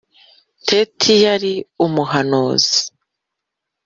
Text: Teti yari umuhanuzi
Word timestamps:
Teti 0.67 1.13
yari 1.25 1.53
umuhanuzi 1.85 2.77